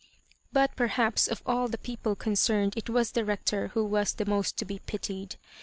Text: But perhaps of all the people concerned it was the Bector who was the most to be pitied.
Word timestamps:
But 0.51 0.75
perhaps 0.75 1.27
of 1.27 1.43
all 1.45 1.67
the 1.67 1.77
people 1.77 2.15
concerned 2.15 2.73
it 2.75 2.89
was 2.89 3.11
the 3.11 3.21
Bector 3.21 3.69
who 3.73 3.85
was 3.85 4.13
the 4.13 4.25
most 4.25 4.57
to 4.57 4.65
be 4.65 4.79
pitied. 4.79 5.35